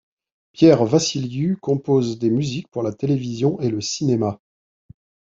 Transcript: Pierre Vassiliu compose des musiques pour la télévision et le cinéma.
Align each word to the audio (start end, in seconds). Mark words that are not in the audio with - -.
Pierre 0.53 0.83
Vassiliu 0.85 1.57
compose 1.57 2.17
des 2.17 2.31
musiques 2.31 2.67
pour 2.69 2.81
la 2.81 2.91
télévision 2.91 3.59
et 3.59 3.69
le 3.69 3.81
cinéma. 3.81 4.39